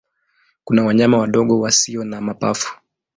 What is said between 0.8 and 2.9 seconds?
wanyama wadogo wasio na mapafu.